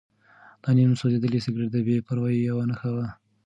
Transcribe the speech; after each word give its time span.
دا 0.61 0.69
نیم 0.77 0.91
سوځېدلی 0.99 1.39
سګرټ 1.45 1.67
د 1.73 1.77
بې 1.85 1.97
پروایۍ 2.07 2.39
یوه 2.49 2.63
نښه 2.69 2.89
وه. 2.95 3.07